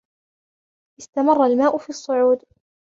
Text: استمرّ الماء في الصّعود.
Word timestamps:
استمرّ 0.99 1.45
الماء 1.45 1.77
في 1.77 1.89
الصّعود. 1.89 2.43